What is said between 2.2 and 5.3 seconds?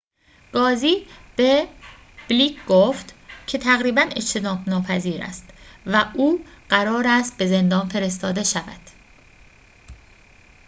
بلیک گفت که تقریباً اجتناب‌ناپذیر